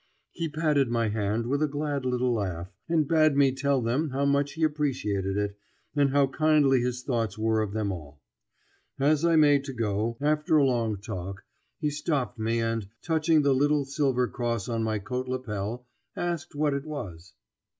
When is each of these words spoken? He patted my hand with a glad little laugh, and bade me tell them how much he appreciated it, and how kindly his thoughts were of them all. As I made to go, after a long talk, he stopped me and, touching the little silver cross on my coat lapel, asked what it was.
He 0.31 0.49
patted 0.49 0.89
my 0.89 1.09
hand 1.09 1.45
with 1.45 1.61
a 1.61 1.67
glad 1.67 2.05
little 2.05 2.33
laugh, 2.33 2.73
and 2.89 3.07
bade 3.07 3.35
me 3.37 3.51
tell 3.51 3.83
them 3.83 4.09
how 4.09 4.25
much 4.25 4.53
he 4.53 4.63
appreciated 4.63 5.37
it, 5.37 5.55
and 5.95 6.09
how 6.09 6.25
kindly 6.25 6.79
his 6.81 7.03
thoughts 7.03 7.37
were 7.37 7.61
of 7.61 7.73
them 7.73 7.91
all. 7.91 8.19
As 8.99 9.23
I 9.23 9.35
made 9.35 9.63
to 9.65 9.73
go, 9.73 10.17
after 10.19 10.57
a 10.57 10.65
long 10.65 10.99
talk, 10.99 11.43
he 11.77 11.91
stopped 11.91 12.39
me 12.39 12.59
and, 12.61 12.87
touching 13.03 13.43
the 13.43 13.53
little 13.53 13.85
silver 13.85 14.27
cross 14.27 14.67
on 14.67 14.81
my 14.81 14.97
coat 14.97 15.27
lapel, 15.27 15.85
asked 16.15 16.55
what 16.55 16.73
it 16.73 16.87
was. 16.87 17.35